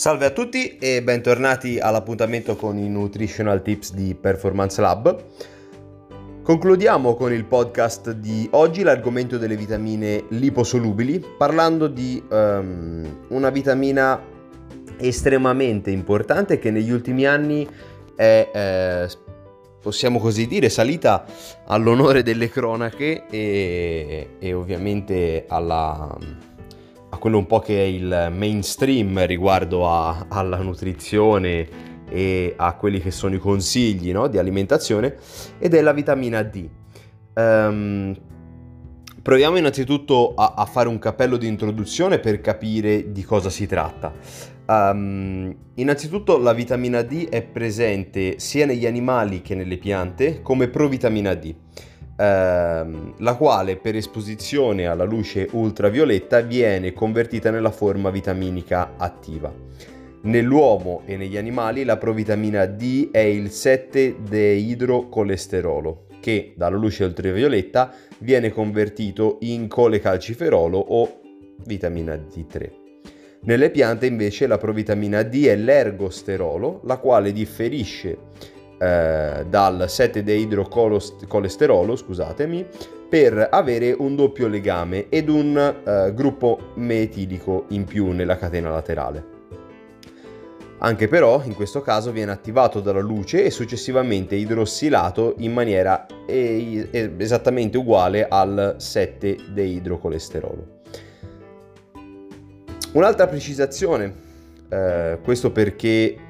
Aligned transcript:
Salve 0.00 0.24
a 0.24 0.30
tutti 0.30 0.78
e 0.78 1.02
bentornati 1.02 1.78
all'appuntamento 1.78 2.56
con 2.56 2.78
i 2.78 2.88
Nutritional 2.88 3.60
Tips 3.60 3.92
di 3.92 4.14
Performance 4.14 4.80
Lab. 4.80 5.24
Concludiamo 6.42 7.14
con 7.16 7.34
il 7.34 7.44
podcast 7.44 8.12
di 8.12 8.48
oggi 8.52 8.82
l'argomento 8.82 9.36
delle 9.36 9.56
vitamine 9.56 10.24
liposolubili, 10.28 11.22
parlando 11.36 11.86
di 11.86 12.24
um, 12.30 13.24
una 13.28 13.50
vitamina 13.50 14.18
estremamente 14.96 15.90
importante 15.90 16.58
che 16.58 16.70
negli 16.70 16.90
ultimi 16.90 17.26
anni 17.26 17.68
è, 18.16 18.50
eh, 18.54 19.08
possiamo 19.82 20.18
così 20.18 20.46
dire, 20.46 20.70
salita 20.70 21.26
all'onore 21.66 22.22
delle 22.22 22.48
cronache 22.48 23.26
e, 23.28 24.30
e 24.38 24.52
ovviamente 24.54 25.44
alla 25.46 26.16
a 27.10 27.18
quello 27.18 27.38
un 27.38 27.46
po' 27.46 27.58
che 27.58 27.76
è 27.76 27.86
il 27.86 28.30
mainstream 28.32 29.26
riguardo 29.26 29.88
a, 29.88 30.26
alla 30.28 30.58
nutrizione 30.58 31.88
e 32.08 32.54
a 32.56 32.74
quelli 32.74 33.00
che 33.00 33.10
sono 33.10 33.34
i 33.34 33.38
consigli 33.38 34.12
no, 34.12 34.26
di 34.28 34.38
alimentazione 34.38 35.16
ed 35.58 35.74
è 35.74 35.80
la 35.80 35.92
vitamina 35.92 36.42
D. 36.42 36.68
Um, 37.34 38.16
proviamo 39.22 39.56
innanzitutto 39.56 40.34
a, 40.34 40.54
a, 40.56 40.64
fare 40.66 40.88
un 40.88 40.98
cappello 40.98 41.36
di 41.36 41.46
introduzione 41.46 42.18
per 42.18 42.40
capire 42.40 43.12
di 43.12 43.22
cosa 43.22 43.50
si 43.50 43.66
tratta. 43.66 44.12
Um, 44.66 45.54
innanzitutto 45.74 46.38
la 46.38 46.52
vitamina 46.52 47.02
D 47.02 47.28
è 47.28 47.42
presente 47.42 48.38
sia 48.38 48.66
negli 48.66 48.86
animali 48.86 49.42
che 49.42 49.56
nelle 49.56 49.78
piante 49.78 50.42
come 50.42 50.68
provitamina 50.68 51.34
D 51.34 51.54
ehm, 52.20 53.14
la 53.18 53.34
quale 53.34 53.76
per 53.76 53.96
esposizione 53.96 54.86
alla 54.86 55.04
luce 55.04 55.48
ultravioletta 55.52 56.40
viene 56.40 56.92
convertita 56.92 57.50
nella 57.50 57.70
forma 57.70 58.10
vitaminica 58.10 58.96
attiva. 58.98 59.50
Nell'uomo 60.22 61.00
e 61.06 61.16
negli 61.16 61.38
animali 61.38 61.84
la 61.84 61.96
provitamina 61.96 62.66
D 62.66 63.10
è 63.10 63.20
il 63.20 63.46
7-deidrocolesterolo 63.46 66.08
che 66.20 66.52
dalla 66.54 66.76
luce 66.76 67.04
ultravioletta 67.04 67.94
viene 68.18 68.50
convertito 68.50 69.38
in 69.40 69.66
colecalciferolo 69.66 70.76
o 70.76 71.20
vitamina 71.64 72.14
D3. 72.14 72.70
Nelle 73.42 73.70
piante 73.70 74.04
invece 74.04 74.46
la 74.46 74.58
provitamina 74.58 75.22
D 75.22 75.46
è 75.46 75.56
l'ergosterolo, 75.56 76.82
la 76.84 76.98
quale 76.98 77.32
differisce 77.32 78.18
eh, 78.80 79.44
dal 79.46 79.84
7-deidrocolesterolo, 79.86 81.96
scusatemi, 81.96 82.66
per 83.10 83.48
avere 83.50 83.92
un 83.92 84.16
doppio 84.16 84.48
legame 84.48 85.10
ed 85.10 85.28
un 85.28 85.82
eh, 85.84 86.14
gruppo 86.14 86.72
metilico 86.76 87.66
in 87.68 87.84
più 87.84 88.12
nella 88.12 88.38
catena 88.38 88.70
laterale. 88.70 89.36
Anche 90.78 91.08
però 91.08 91.42
in 91.44 91.54
questo 91.54 91.82
caso 91.82 92.10
viene 92.10 92.32
attivato 92.32 92.80
dalla 92.80 93.00
luce 93.00 93.44
e 93.44 93.50
successivamente 93.50 94.34
idrossilato 94.34 95.34
in 95.38 95.52
maniera 95.52 96.06
esattamente 96.26 97.76
uguale 97.76 98.26
al 98.26 98.76
7-deidrocolesterolo. 98.78 100.78
Un'altra 102.92 103.26
precisazione, 103.26 104.14
eh, 104.70 105.18
questo 105.22 105.52
perché 105.52 106.28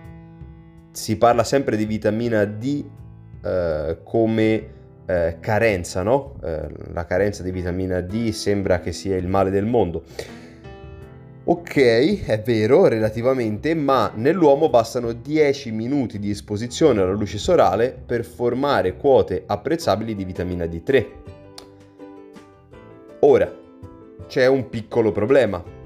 si 0.93 1.17
parla 1.17 1.45
sempre 1.45 1.77
di 1.77 1.85
vitamina 1.85 2.45
D 2.45 2.85
eh, 3.43 3.99
come 4.03 4.69
eh, 5.07 5.37
carenza, 5.41 6.03
no? 6.03 6.37
Eh, 6.43 6.69
la 6.93 7.05
carenza 7.05 7.43
di 7.43 7.51
vitamina 7.51 8.01
D 8.01 8.31
sembra 8.31 8.81
che 8.81 8.93
sia 8.93 9.17
il 9.17 9.27
male 9.27 9.51
del 9.51 9.67
mondo. 9.67 10.05
Ok, 11.43 12.27
è 12.27 12.43
vero 12.43 12.87
relativamente, 12.87 13.75
ma 13.75 14.13
nell'uomo 14.15 14.69
bastano 14.69 15.13
10 15.13 15.73
minuti 15.73 16.19
di 16.19 16.31
esposizione 16.31 17.01
alla 17.01 17.13
luce 17.13 17.39
solare 17.39 17.99
per 18.07 18.25
formare 18.25 18.97
quote 18.97 19.43
apprezzabili 19.47 20.15
di 20.15 20.25
vitamina 20.25 20.67
D3. 20.67 21.07
Ora, 23.21 23.53
c'è 24.29 24.47
un 24.47 24.69
piccolo 24.69 25.11
problema 25.13 25.80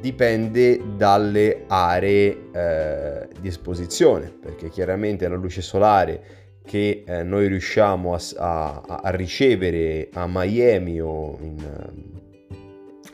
dipende 0.00 0.80
dalle 0.96 1.64
aree 1.66 2.50
eh, 2.52 3.28
di 3.40 3.48
esposizione, 3.48 4.32
perché 4.40 4.68
chiaramente 4.68 5.28
la 5.28 5.36
luce 5.36 5.62
solare 5.62 6.36
che 6.64 7.02
eh, 7.06 7.22
noi 7.22 7.48
riusciamo 7.48 8.14
a, 8.14 8.20
a, 8.36 9.00
a, 9.02 9.10
ricevere 9.10 10.10
a 10.12 10.26
Miami 10.28 11.00
o 11.00 11.38
in, 11.40 11.56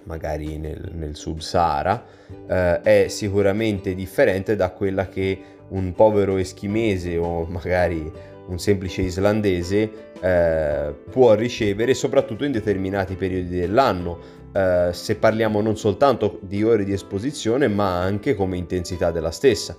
magari 0.05 0.59
nel, 0.59 0.91
nel 0.93 1.15
sub-Sahara 1.15 2.05
eh, 2.49 2.81
è 2.81 3.07
sicuramente 3.09 3.95
differente 3.95 4.57
da 4.57 4.71
quella 4.71 5.09
che 5.09 5.39
un 5.69 5.95
povero 5.95 6.37
eschimese 6.37 7.17
o 7.17 7.45
magari 7.45 8.11
un 8.47 8.59
semplice 8.59 9.03
islandese 9.03 9.91
eh, 10.21 10.95
può 11.11 11.35
ricevere 11.35 11.95
soprattutto 11.95 12.45
in 12.45 12.53
determinati 12.53 13.15
periodi 13.15 13.57
dell'anno 13.59 14.43
eh, 14.55 14.91
se 14.93 15.17
parliamo 15.17 15.61
non 15.61 15.77
soltanto 15.77 16.39
di 16.43 16.63
ore 16.63 16.85
di 16.85 16.93
esposizione 16.93 17.67
ma 17.67 18.01
anche 18.01 18.35
come 18.35 18.57
intensità 18.57 19.11
della 19.11 19.33
stessa. 19.33 19.77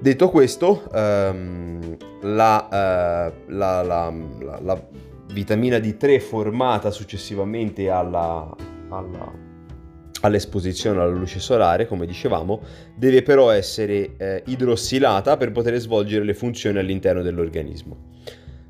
Detto 0.00 0.28
questo, 0.30 0.90
ehm, 0.92 1.96
la, 2.22 2.68
eh, 2.68 3.32
la, 3.52 3.82
la, 3.82 4.12
la, 4.60 4.88
vitamina 5.32 5.78
D3 5.78 6.20
formata 6.20 6.90
successivamente 6.90 7.88
alla, 7.90 8.54
alla, 8.88 9.32
all'esposizione 10.20 11.00
alla 11.00 11.10
luce 11.10 11.40
solare, 11.40 11.86
come 11.86 12.06
dicevamo, 12.06 12.60
deve 12.96 13.22
però 13.22 13.50
essere 13.50 14.16
eh, 14.16 14.42
idrossilata 14.46 15.36
per 15.36 15.52
poter 15.52 15.78
svolgere 15.78 16.24
le 16.24 16.34
funzioni 16.34 16.78
all'interno 16.78 17.22
dell'organismo. 17.22 18.12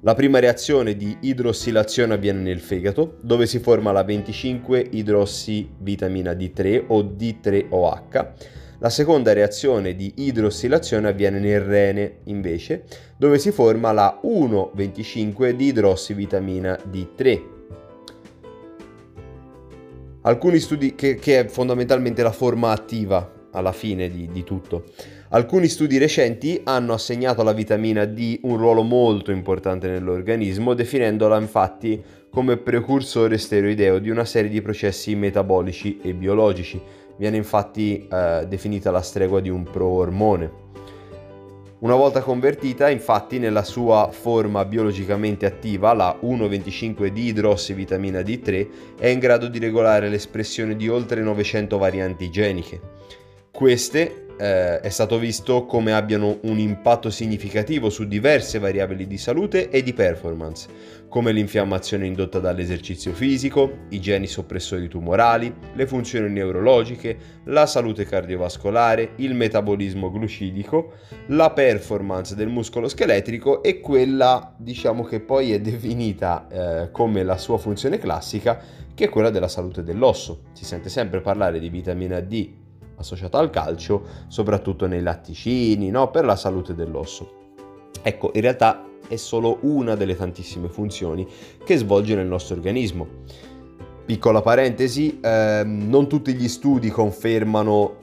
La 0.05 0.13
prima 0.13 0.39
reazione 0.39 0.97
di 0.97 1.17
idrossilazione 1.21 2.13
avviene 2.13 2.41
nel 2.41 2.61
fegato, 2.61 3.17
dove 3.23 3.47
si 3.47 3.59
forma 3.59 3.91
la 3.91 4.03
25-idrossivitamina 4.03 6.33
D3 6.33 6.85
o 6.89 7.03
D3OH. 7.05 8.33
La 8.81 8.91
seconda 8.91 9.33
reazione 9.33 9.97
di 9.97 10.13
idrossilazione 10.17 11.09
avviene 11.09 11.39
nel 11.39 11.63
rene, 11.63 12.19
invece, 12.25 12.85
dove 13.17 13.39
si 13.39 13.51
forma 13.51 13.93
la 13.93 14.21
1,25-idrossivitamina 14.23 16.81
D3. 16.91 17.43
Alcuni 20.21 20.59
studi, 20.59 20.95
che, 20.95 21.15
che, 21.15 21.41
è 21.41 21.47
fondamentalmente 21.47 22.23
la 22.23 22.33
forma 22.33 22.73
attiva 22.73 23.49
alla 23.53 23.73
fine 23.73 24.11
di, 24.11 24.29
di 24.31 24.45
tutto. 24.45 24.85
Alcuni 25.35 25.67
studi 25.67 25.99
recenti 25.99 26.61
hanno 26.63 26.93
assegnato 26.93 27.41
alla 27.41 27.53
vitamina 27.53 28.05
D 28.05 28.39
un 28.43 28.57
ruolo 28.57 28.85
molto 28.85 29.33
importante 29.33 29.89
nell'organismo, 29.89 30.75
definendola 30.75 31.41
infatti 31.41 32.01
come 32.31 32.57
precursore 32.57 33.37
steroideo 33.37 33.99
di 33.99 34.11
una 34.11 34.25
serie 34.25 34.49
di 34.49 34.63
processi 34.63 35.17
metabolici 35.17 35.99
e 36.01 36.15
biologici. 36.15 36.81
Viene 37.17 37.37
infatti 37.37 38.07
eh, 38.09 38.45
definita 38.47 38.93
la 38.93 39.03
stregua 39.03 39.41
di 39.41 39.49
un 39.49 39.65
proormone. 39.65 40.53
Una 41.81 41.97
volta 41.97 42.21
convertita, 42.21 42.89
infatti, 42.89 43.41
nella 43.41 43.65
sua 43.65 44.11
forma 44.13 44.65
biologicamente 44.65 45.47
attiva, 45.47 45.93
la 45.95 46.17
1,25-di-idrossivitamina 46.23 48.21
D3 48.21 48.69
è 49.01 49.09
in 49.09 49.19
grado 49.19 49.49
di 49.49 49.59
regolare 49.59 50.09
l'espressione 50.09 50.77
di 50.77 50.89
oltre 50.89 51.23
900 51.23 51.77
varianti 51.77 52.31
geniche. 52.31 52.81
Queste 53.51 54.24
eh, 54.37 54.81
è 54.81 54.89
stato 54.89 55.19
visto 55.19 55.65
come 55.67 55.93
abbiano 55.93 56.39
un 56.43 56.59
impatto 56.59 57.11
significativo 57.11 57.91
su 57.91 58.07
diverse 58.07 58.59
variabili 58.59 59.07
di 59.07 59.19
salute 59.19 59.71
e 59.71 59.83
di 59.83 59.93
performance, 59.93 60.69
come 61.09 61.33
l'infiammazione 61.33 62.07
indotta 62.07 62.41
dall'esercizio 62.41 63.13
fisico, 63.13 63.87
i 63.91 64.01
geni 64.01 64.27
soppressori 64.27 64.89
tumorali, 64.89 65.55
le 65.75 65.87
funzioni 65.87 66.29
neurologiche, 66.31 67.17
la 67.45 67.67
salute 67.67 68.05
cardiovascolare, 68.05 69.13
il 69.17 69.35
metabolismo 69.35 70.11
glucidico, 70.11 70.93
la 71.29 71.51
performance 71.51 72.35
del 72.35 72.49
muscolo 72.49 72.89
scheletrico 72.89 73.63
e 73.63 73.81
quella, 73.81 74.55
diciamo 74.57 75.05
che 75.05 75.21
poi 75.21 75.53
è 75.53 75.61
definita 75.61 76.49
eh, 76.49 76.91
come 76.91 77.23
la 77.23 77.37
sua 77.37 77.59
funzione 77.59 77.99
classica, 77.99 78.61
che 78.95 79.05
è 79.05 79.09
quella 79.09 79.31
della 79.31 79.49
salute 79.49 79.83
dell'osso. 79.83 80.45
Si 80.53 80.65
sente 80.65 80.89
sempre 80.89 81.21
parlare 81.21 81.59
di 81.59 81.69
vitamina 81.69 82.21
D 82.21 82.63
associata 82.97 83.39
al 83.39 83.51
calcio, 83.51 84.05
soprattutto 84.29 84.87
nei 84.87 85.03
latticini, 85.03 85.91
no? 85.91 86.11
per 86.11 86.25
la 86.25 86.37
salute 86.37 86.75
dell'osso. 86.75 87.43
Ecco, 88.03 88.31
in 88.35 88.41
realtà 88.43 88.85
è 89.09 89.17
solo 89.17 89.59
una 89.63 89.95
delle 89.95 90.17
tantissime 90.17 90.69
funzioni 90.69 91.27
che 91.65 91.77
svolge 91.77 92.15
nel 92.15 92.27
nostro 92.27 92.55
organismo. 92.55 93.07
Piccola 94.05 94.43
parentesi, 94.43 95.19
ehm, 95.23 95.89
non 95.89 96.09
tutti 96.09 96.35
gli 96.35 96.49
studi 96.49 96.91
confermano 96.91 98.03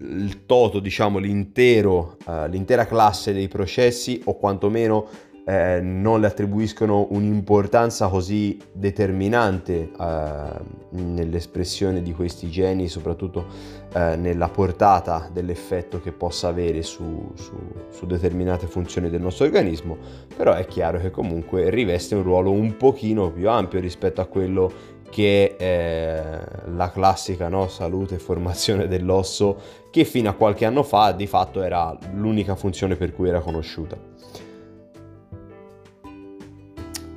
il 0.00 0.46
toto, 0.46 0.78
diciamo 0.78 1.18
l'intero, 1.18 2.16
eh, 2.26 2.48
l'intera 2.48 2.86
classe 2.86 3.32
dei 3.32 3.48
processi 3.48 4.20
o 4.24 4.36
quantomeno 4.36 5.06
eh, 5.48 5.80
non 5.80 6.20
le 6.20 6.26
attribuiscono 6.26 7.06
un'importanza 7.08 8.08
così 8.08 8.58
determinante 8.70 9.90
eh, 9.98 10.42
nell'espressione 10.90 12.02
di 12.02 12.12
questi 12.12 12.50
geni, 12.50 12.86
soprattutto 12.86 13.46
eh, 13.94 14.16
nella 14.16 14.50
portata 14.50 15.30
dell'effetto 15.32 16.02
che 16.02 16.12
possa 16.12 16.48
avere 16.48 16.82
su, 16.82 17.32
su, 17.34 17.56
su, 17.88 18.04
determinate 18.04 18.66
funzioni 18.66 19.08
del 19.08 19.22
nostro 19.22 19.46
organismo, 19.46 19.96
però 20.36 20.52
è 20.52 20.66
chiaro 20.66 21.00
che 21.00 21.10
comunque 21.10 21.70
riveste 21.70 22.14
un 22.14 22.24
ruolo 22.24 22.50
un 22.50 22.76
pochino 22.76 23.30
più 23.32 23.48
ampio 23.48 23.80
rispetto 23.80 24.20
a 24.20 24.26
quello 24.26 24.70
che 25.08 25.56
è 25.56 25.64
eh, 25.64 26.70
la 26.74 26.90
classica 26.90 27.48
no? 27.48 27.68
salute 27.68 28.16
e 28.16 28.18
formazione 28.18 28.86
dell'osso 28.86 29.58
che 29.90 30.04
fino 30.04 30.28
a 30.28 30.34
qualche 30.34 30.66
anno 30.66 30.82
fa 30.82 31.12
di 31.12 31.26
fatto 31.26 31.62
era 31.62 31.96
l'unica 32.12 32.54
funzione 32.54 32.96
per 32.96 33.14
cui 33.14 33.30
era 33.30 33.40
conosciuta. 33.40 33.96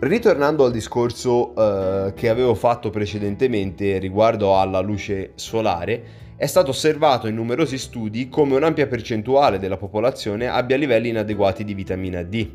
Ritornando 0.04 0.66
al 0.66 0.72
discorso 0.72 1.54
eh, 1.54 2.14
che 2.16 2.30
avevo 2.30 2.56
fatto 2.56 2.90
precedentemente 2.90 4.00
riguardo 4.00 4.58
alla 4.58 4.80
luce 4.80 5.34
solare, 5.36 6.04
è 6.38 6.48
stato 6.48 6.72
osservato 6.72 7.28
in 7.28 7.36
numerosi 7.36 7.78
studi 7.78 8.28
come 8.28 8.56
un'ampia 8.56 8.88
percentuale 8.88 9.60
della 9.60 9.78
popolazione 9.78 10.48
abbia 10.48 10.76
livelli 10.76 11.10
inadeguati 11.10 11.64
di 11.64 11.76
vitamina 11.76 12.24
D. 12.24 12.50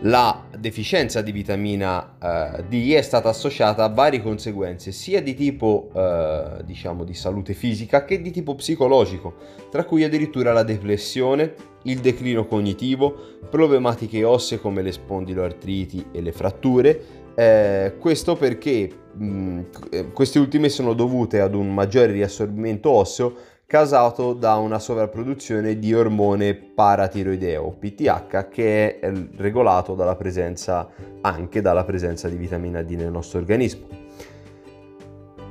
La 0.00 0.42
deficienza 0.58 1.22
di 1.22 1.30
vitamina 1.30 2.16
eh, 2.20 2.64
D 2.64 2.90
è 2.94 3.02
stata 3.02 3.28
associata 3.28 3.84
a 3.84 3.88
varie 3.88 4.20
conseguenze, 4.20 4.90
sia 4.90 5.22
di 5.22 5.34
tipo 5.34 5.88
eh, 5.94 6.64
diciamo 6.64 7.04
di 7.04 7.14
salute 7.14 7.54
fisica 7.54 8.04
che 8.04 8.20
di 8.20 8.32
tipo 8.32 8.56
psicologico, 8.56 9.34
tra 9.70 9.84
cui 9.84 10.02
addirittura 10.02 10.52
la 10.52 10.64
depressione, 10.64 11.54
il 11.84 12.00
declino 12.00 12.46
cognitivo, 12.46 13.14
problematiche 13.48 14.24
ossee 14.24 14.60
come 14.60 14.82
le 14.82 14.92
spondiloartriti 14.92 16.06
e 16.12 16.20
le 16.20 16.32
fratture. 16.32 17.20
Eh, 17.34 17.94
questo 17.98 18.36
perché 18.36 18.90
mh, 19.14 19.60
eh, 19.90 20.12
queste 20.12 20.38
ultime 20.38 20.68
sono 20.68 20.92
dovute 20.92 21.40
ad 21.40 21.54
un 21.54 21.72
maggiore 21.72 22.12
riassorbimento 22.12 22.90
osseo 22.90 23.34
causato 23.72 24.34
da 24.34 24.56
una 24.56 24.78
sovrapproduzione 24.78 25.78
di 25.78 25.94
ormone 25.94 26.54
paratiroideo, 26.54 27.74
PTH, 27.78 28.48
che 28.50 29.00
è 29.00 29.12
regolato 29.36 29.94
dalla 29.94 30.14
presenza, 30.14 30.90
anche 31.22 31.62
dalla 31.62 31.84
presenza 31.84 32.28
di 32.28 32.36
vitamina 32.36 32.82
D 32.82 32.90
nel 32.90 33.10
nostro 33.10 33.38
organismo. 33.38 34.01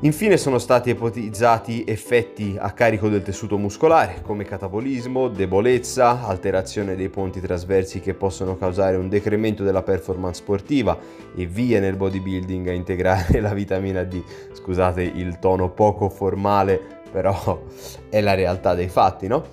Infine 0.04 0.38
sono 0.38 0.58
stati 0.58 0.90
ipotizzati 0.90 1.84
effetti 1.86 2.56
a 2.58 2.72
carico 2.72 3.08
del 3.08 3.22
tessuto 3.22 3.60
muscolare 3.60 4.24
come 4.24 4.46
catabolismo, 4.46 5.28
debolezza, 5.28 6.26
alterazione 6.26 6.96
dei 6.96 7.10
ponti 7.10 7.40
trasversi 7.40 8.00
che 8.00 8.16
possono 8.16 8.58
causare 8.58 8.98
un 8.98 9.10
decremento 9.10 9.64
della 9.64 9.84
performance 9.84 10.42
sportiva 10.42 10.98
e 11.36 11.46
via 11.46 11.80
nel 11.80 11.98
bodybuilding 11.98 12.70
a 12.70 12.72
integrare 12.72 13.40
la 13.42 13.54
vitamina 13.54 14.04
D. 14.04 14.24
Scusate 14.54 15.04
il 15.04 15.38
tono 15.38 15.70
poco 15.70 16.10
formale 16.10 16.82
però 17.12 17.62
è 18.10 18.22
la 18.22 18.34
realtà 18.34 18.74
dei 18.74 18.88
fatti, 18.90 19.28
no? 19.28 19.44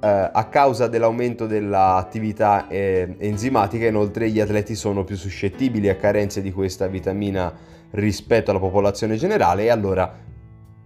Eh, 0.00 0.30
a 0.32 0.46
causa 0.48 0.86
dell'aumento 0.86 1.46
dell'attività 1.46 2.68
eh, 2.68 3.16
enzimatica, 3.18 3.86
inoltre, 3.86 4.30
gli 4.30 4.38
atleti 4.38 4.76
sono 4.76 5.02
più 5.02 5.16
suscettibili 5.16 5.88
a 5.88 5.96
carenze 5.96 6.42
di 6.42 6.52
questa 6.52 6.86
vitamina 6.86 7.74
rispetto 7.92 8.50
alla 8.50 8.60
popolazione 8.60 9.16
generale 9.16 9.64
e 9.64 9.70
allora 9.70 10.12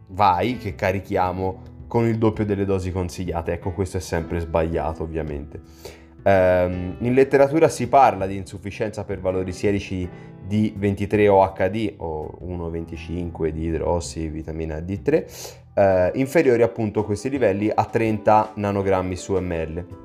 vai 0.08 0.58
che 0.58 0.74
carichiamo 0.74 1.68
con 1.86 2.06
il 2.06 2.18
doppio 2.18 2.44
delle 2.44 2.64
dosi 2.64 2.92
consigliate. 2.92 3.52
Ecco, 3.52 3.72
questo 3.72 3.96
è 3.96 4.00
sempre 4.00 4.40
sbagliato, 4.40 5.02
ovviamente. 5.02 5.60
Um, 6.22 6.96
in 6.98 7.14
letteratura 7.14 7.68
si 7.68 7.88
parla 7.88 8.26
di 8.26 8.36
insufficienza 8.36 9.04
per 9.04 9.20
valori 9.20 9.52
sierici 9.52 10.08
di 10.46 10.72
23 10.76 11.28
OHD 11.28 11.94
o 11.96 12.38
1,25 12.42 13.48
di 13.48 13.64
idrossi 13.64 14.28
vitamina 14.28 14.76
D3 14.78 15.58
eh, 15.74 16.10
inferiori 16.14 16.62
appunto 16.62 17.00
a 17.00 17.04
questi 17.04 17.30
livelli 17.30 17.70
a 17.72 17.84
30 17.84 18.52
nanogrammi 18.54 19.16
su 19.16 19.34
ml. 19.34 19.99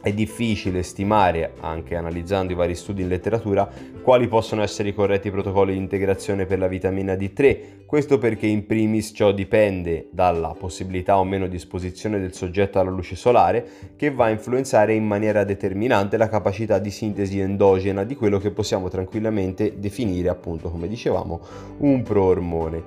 È 0.00 0.12
difficile 0.12 0.84
stimare, 0.84 1.54
anche 1.60 1.96
analizzando 1.96 2.52
i 2.52 2.54
vari 2.54 2.76
studi 2.76 3.02
in 3.02 3.08
letteratura, 3.08 3.68
quali 4.00 4.28
possono 4.28 4.62
essere 4.62 4.90
i 4.90 4.94
corretti 4.94 5.28
protocolli 5.28 5.72
di 5.72 5.78
integrazione 5.78 6.46
per 6.46 6.60
la 6.60 6.68
vitamina 6.68 7.14
D3. 7.14 7.84
Questo 7.84 8.16
perché 8.16 8.46
in 8.46 8.64
primis 8.64 9.10
ciò 9.12 9.32
dipende 9.32 10.08
dalla 10.12 10.54
possibilità 10.56 11.18
o 11.18 11.24
meno 11.24 11.48
di 11.48 11.56
esposizione 11.56 12.20
del 12.20 12.32
soggetto 12.32 12.78
alla 12.78 12.90
luce 12.90 13.16
solare, 13.16 13.66
che 13.96 14.12
va 14.12 14.26
a 14.26 14.30
influenzare 14.30 14.94
in 14.94 15.04
maniera 15.04 15.42
determinante 15.42 16.16
la 16.16 16.28
capacità 16.28 16.78
di 16.78 16.92
sintesi 16.92 17.40
endogena 17.40 18.04
di 18.04 18.14
quello 18.14 18.38
che 18.38 18.52
possiamo 18.52 18.88
tranquillamente 18.88 19.80
definire, 19.80 20.28
appunto, 20.28 20.70
come 20.70 20.86
dicevamo, 20.86 21.40
un 21.78 22.02
proormone. 22.02 22.82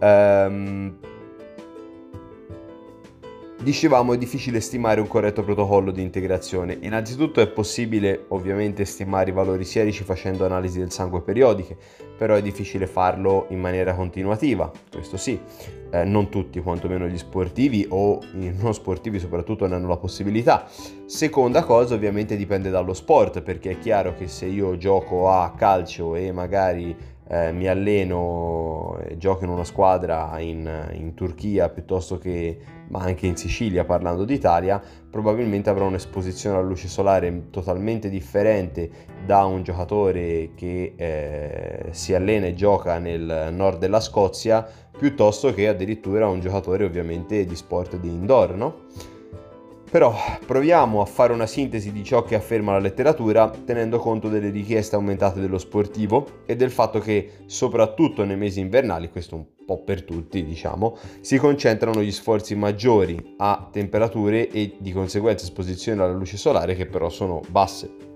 Um, 0.00 0.96
Dicevamo 3.60 4.14
è 4.14 4.18
difficile 4.18 4.60
stimare 4.60 5.00
un 5.00 5.08
corretto 5.08 5.42
protocollo 5.42 5.90
di 5.90 6.00
integrazione. 6.00 6.78
Innanzitutto 6.82 7.40
è 7.40 7.48
possibile 7.48 8.26
ovviamente 8.28 8.84
stimare 8.84 9.30
i 9.30 9.32
valori 9.32 9.64
sierici 9.64 10.04
facendo 10.04 10.44
analisi 10.44 10.78
del 10.78 10.92
sangue 10.92 11.22
periodiche, 11.22 11.76
però 12.16 12.36
è 12.36 12.42
difficile 12.42 12.86
farlo 12.86 13.46
in 13.48 13.58
maniera 13.58 13.94
continuativa, 13.94 14.70
questo 14.92 15.16
sì. 15.16 15.40
Eh, 15.90 16.04
non 16.04 16.28
tutti, 16.28 16.60
quantomeno 16.60 17.08
gli 17.08 17.18
sportivi 17.18 17.84
o 17.88 18.20
i 18.34 18.54
non 18.56 18.74
sportivi 18.74 19.18
soprattutto 19.18 19.66
ne 19.66 19.74
hanno 19.74 19.88
la 19.88 19.96
possibilità. 19.96 20.68
Seconda 21.06 21.64
cosa 21.64 21.94
ovviamente 21.94 22.36
dipende 22.36 22.70
dallo 22.70 22.94
sport, 22.94 23.42
perché 23.42 23.72
è 23.72 23.78
chiaro 23.80 24.14
che 24.14 24.28
se 24.28 24.46
io 24.46 24.76
gioco 24.76 25.30
a 25.30 25.52
calcio 25.56 26.14
e 26.14 26.30
magari 26.30 26.96
eh, 27.28 27.52
mi 27.52 27.68
alleno 27.68 28.98
e 29.06 29.18
gioco 29.18 29.44
in 29.44 29.50
una 29.50 29.64
squadra 29.64 30.38
in, 30.38 30.88
in, 30.92 31.14
Turchia 31.14 31.68
piuttosto 31.68 32.18
che 32.18 32.58
ma 32.88 33.00
anche 33.00 33.26
in 33.26 33.36
Sicilia 33.36 33.84
parlando 33.84 34.24
d'Italia 34.24 34.80
probabilmente 35.10 35.68
avrò 35.68 35.86
un'esposizione 35.86 36.56
alla 36.56 36.66
luce 36.66 36.88
solare 36.88 37.50
totalmente 37.50 38.08
differente 38.08 38.90
da 39.26 39.44
un 39.44 39.62
giocatore 39.62 40.52
che 40.54 40.94
eh, 40.96 41.86
si 41.90 42.14
allena 42.14 42.46
e 42.46 42.54
gioca 42.54 42.98
nel 42.98 43.50
nord 43.52 43.78
della 43.78 44.00
Scozia 44.00 44.66
piuttosto 44.96 45.52
che 45.52 45.68
addirittura 45.68 46.28
un 46.28 46.40
giocatore 46.40 46.84
ovviamente 46.84 47.44
di 47.44 47.56
sport 47.56 47.96
di 47.96 48.08
indoor 48.08 48.54
no? 48.54 48.86
Però 49.90 50.14
proviamo 50.44 51.00
a 51.00 51.06
fare 51.06 51.32
una 51.32 51.46
sintesi 51.46 51.92
di 51.92 52.04
ciò 52.04 52.22
che 52.22 52.34
afferma 52.34 52.72
la 52.72 52.78
letteratura 52.78 53.50
tenendo 53.64 53.98
conto 53.98 54.28
delle 54.28 54.50
richieste 54.50 54.96
aumentate 54.96 55.40
dello 55.40 55.56
sportivo 55.56 56.42
e 56.44 56.56
del 56.56 56.70
fatto 56.70 56.98
che 56.98 57.30
soprattutto 57.46 58.22
nei 58.24 58.36
mesi 58.36 58.60
invernali, 58.60 59.08
questo 59.08 59.36
un 59.36 59.46
po' 59.64 59.82
per 59.82 60.02
tutti 60.02 60.44
diciamo, 60.44 60.94
si 61.22 61.38
concentrano 61.38 62.02
gli 62.02 62.12
sforzi 62.12 62.54
maggiori 62.54 63.34
a 63.38 63.66
temperature 63.72 64.50
e 64.50 64.76
di 64.78 64.92
conseguenza 64.92 65.46
esposizione 65.46 66.02
alla 66.02 66.12
luce 66.12 66.36
solare 66.36 66.74
che 66.74 66.84
però 66.84 67.08
sono 67.08 67.40
basse. 67.48 68.06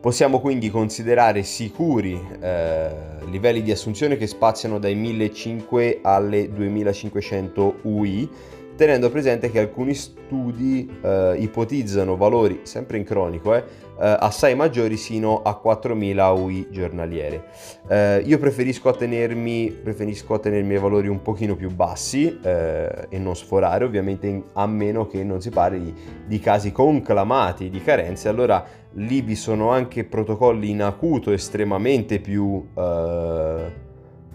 Possiamo 0.00 0.40
quindi 0.40 0.70
considerare 0.70 1.42
sicuri 1.42 2.20
eh, 2.40 2.90
livelli 3.26 3.62
di 3.62 3.70
assunzione 3.70 4.16
che 4.16 4.26
spaziano 4.26 4.78
dai 4.78 4.94
1500 4.94 6.00
alle 6.02 6.50
2500 6.50 7.76
UI 7.82 8.28
tenendo 8.76 9.10
presente 9.10 9.50
che 9.50 9.58
alcuni 9.58 9.94
studi 9.94 10.90
eh, 11.02 11.34
ipotizzano 11.38 12.16
valori, 12.16 12.60
sempre 12.64 12.98
in 12.98 13.04
cronico, 13.04 13.54
eh, 13.54 13.64
eh, 14.02 14.16
assai 14.18 14.54
maggiori 14.54 14.96
sino 14.96 15.42
a 15.42 15.60
4.000 15.62 16.36
UI 16.38 16.66
giornaliere. 16.70 17.44
Eh, 17.88 18.22
io 18.24 18.38
preferisco 18.38 18.88
attenermi, 18.88 19.70
preferisco 19.70 20.34
attenermi 20.34 20.74
ai 20.74 20.80
valori 20.80 21.08
un 21.08 21.22
pochino 21.22 21.54
più 21.54 21.70
bassi 21.70 22.38
eh, 22.42 23.06
e 23.08 23.18
non 23.18 23.36
sforare, 23.36 23.84
ovviamente 23.84 24.42
a 24.54 24.66
meno 24.66 25.06
che 25.06 25.22
non 25.22 25.40
si 25.40 25.50
parli 25.50 25.80
di, 25.80 25.94
di 26.26 26.40
casi 26.40 26.72
conclamati 26.72 27.70
di 27.70 27.80
carenze, 27.80 28.28
allora 28.28 28.64
lì 28.94 29.20
vi 29.20 29.36
sono 29.36 29.70
anche 29.70 30.04
protocolli 30.04 30.70
in 30.70 30.82
acuto 30.82 31.30
estremamente 31.30 32.18
più 32.18 32.66
eh, 32.74 33.90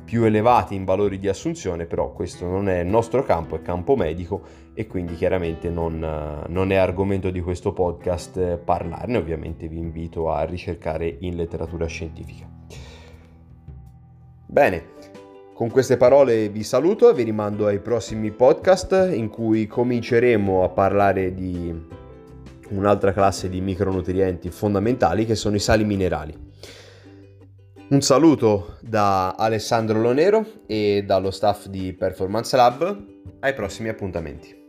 più 0.08 0.24
elevati 0.24 0.74
in 0.74 0.86
valori 0.86 1.20
di 1.20 1.28
assunzione, 1.28 1.86
però 1.86 2.14
questo 2.14 2.48
non 2.48 2.70
è 2.70 2.80
il 2.80 2.88
nostro 2.88 3.24
campo, 3.24 3.58
è 3.58 3.62
campo 3.62 3.98
medico 3.98 4.42
e 4.74 4.88
quindi 4.88 5.16
chiaramente 5.16 5.70
non, 5.70 6.46
non 6.48 6.72
è 6.72 6.76
argomento 6.76 7.30
di 7.30 7.42
questo 7.42 7.74
podcast 7.74 8.56
parlarne, 8.56 9.18
ovviamente 9.18 9.68
vi 9.68 9.78
invito 9.78 10.32
a 10.32 10.46
ricercare 10.46 11.18
in 11.20 11.36
letteratura 11.36 11.88
scientifica. 11.88 12.50
Bene, 14.46 14.86
con 15.54 15.70
queste 15.70 15.98
parole 15.98 16.48
vi 16.48 16.64
saluto 16.64 17.10
e 17.10 17.14
vi 17.14 17.24
rimando 17.24 17.68
ai 17.68 17.80
prossimi 17.80 18.32
podcast 18.32 19.12
in 19.14 19.28
cui 19.28 19.68
cominceremo 19.68 20.64
a 20.64 20.70
parlare 20.70 21.34
di 21.34 21.76
un'altra 22.70 23.12
classe 23.12 23.50
di 23.50 23.60
micronutrienti 23.60 24.50
fondamentali 24.52 25.26
che 25.26 25.36
sono 25.36 25.58
i 25.58 25.60
sali 25.60 25.84
minerali. 25.84 26.47
Un 27.89 28.01
saluto 28.01 28.75
da 28.82 29.32
Alessandro 29.32 30.01
Lonero 30.01 30.46
e 30.67 31.03
dallo 31.06 31.32
staff 31.32 31.67
di 31.67 31.94
Performance 31.94 32.53
Lab. 32.58 33.06
Ai 33.39 33.53
prossimi 33.53 33.88
appuntamenti. 33.88 34.66